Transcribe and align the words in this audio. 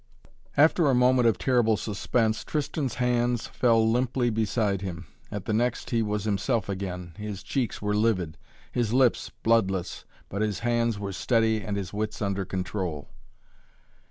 After 0.57 0.89
a 0.89 0.95
moment 0.95 1.27
of 1.27 1.37
terrible 1.37 1.77
suspense 1.77 2.43
Tristan's 2.43 2.95
hands 2.95 3.45
fell 3.45 3.87
limply 3.87 4.31
beside 4.31 4.81
him. 4.81 5.05
At 5.29 5.45
the 5.45 5.53
next 5.53 5.91
he 5.91 6.01
was 6.01 6.23
himself 6.23 6.67
again. 6.69 7.13
His 7.17 7.43
cheeks 7.43 7.83
were 7.83 7.95
livid, 7.95 8.35
his 8.71 8.93
lips 8.93 9.29
bloodless. 9.43 10.05
But 10.27 10.41
his 10.41 10.61
hands 10.61 10.97
were 10.97 11.13
steady 11.13 11.61
and 11.61 11.77
his 11.77 11.93
wits 11.93 12.19
under 12.19 12.45
control. 12.45 13.11